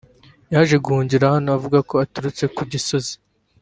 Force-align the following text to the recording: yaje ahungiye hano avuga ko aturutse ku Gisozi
yaje 0.53 0.73
ahungiye 0.79 1.25
hano 1.35 1.49
avuga 1.57 1.79
ko 1.89 1.93
aturutse 2.03 2.43
ku 2.55 2.61
Gisozi 2.71 3.13